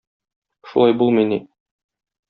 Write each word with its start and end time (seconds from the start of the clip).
Шулай 0.71 0.97
булмый 1.03 1.31
ни?! 1.35 1.41